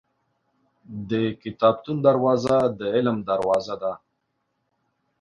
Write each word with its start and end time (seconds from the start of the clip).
•د 1.09 1.11
کتابتون 1.41 1.97
دروازه 2.07 2.57
د 2.79 2.81
علم 2.95 3.17
دروازه 3.29 3.75
ده. 3.83 3.93